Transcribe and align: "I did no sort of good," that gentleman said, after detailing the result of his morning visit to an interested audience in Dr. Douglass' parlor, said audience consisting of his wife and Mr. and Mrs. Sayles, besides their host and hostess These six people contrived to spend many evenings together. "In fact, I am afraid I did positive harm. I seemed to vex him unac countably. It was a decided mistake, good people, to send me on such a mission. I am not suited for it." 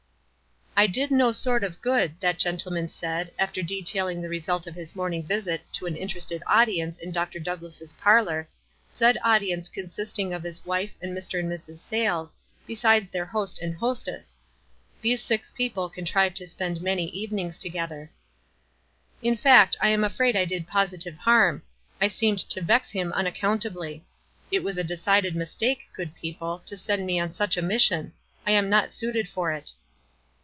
"I 0.73 0.87
did 0.87 1.11
no 1.11 1.31
sort 1.31 1.63
of 1.63 1.81
good," 1.81 2.19
that 2.21 2.39
gentleman 2.39 2.89
said, 2.89 3.31
after 3.37 3.61
detailing 3.61 4.19
the 4.21 4.29
result 4.29 4.65
of 4.65 4.73
his 4.73 4.95
morning 4.95 5.21
visit 5.21 5.61
to 5.73 5.85
an 5.85 5.95
interested 5.95 6.41
audience 6.47 6.97
in 6.97 7.11
Dr. 7.11 7.39
Douglass' 7.39 7.93
parlor, 8.01 8.49
said 8.87 9.17
audience 9.23 9.69
consisting 9.69 10.33
of 10.33 10.41
his 10.43 10.65
wife 10.65 10.95
and 10.99 11.15
Mr. 11.15 11.39
and 11.39 11.47
Mrs. 11.51 11.77
Sayles, 11.79 12.35
besides 12.65 13.09
their 13.09 13.25
host 13.27 13.61
and 13.61 13.75
hostess 13.75 14.39
These 15.03 15.21
six 15.21 15.51
people 15.51 15.87
contrived 15.87 16.37
to 16.37 16.47
spend 16.47 16.81
many 16.81 17.07
evenings 17.09 17.59
together. 17.59 18.09
"In 19.21 19.35
fact, 19.37 19.75
I 19.81 19.89
am 19.89 20.03
afraid 20.05 20.35
I 20.35 20.45
did 20.45 20.67
positive 20.67 21.17
harm. 21.17 21.61
I 21.99 22.07
seemed 22.07 22.39
to 22.39 22.61
vex 22.61 22.89
him 22.89 23.11
unac 23.11 23.35
countably. 23.35 24.01
It 24.49 24.63
was 24.63 24.77
a 24.79 24.83
decided 24.85 25.35
mistake, 25.35 25.89
good 25.93 26.15
people, 26.15 26.63
to 26.65 26.75
send 26.77 27.05
me 27.05 27.19
on 27.19 27.33
such 27.33 27.55
a 27.57 27.61
mission. 27.61 28.13
I 28.47 28.51
am 28.51 28.67
not 28.69 28.93
suited 28.93 29.27
for 29.29 29.51
it." 29.51 29.73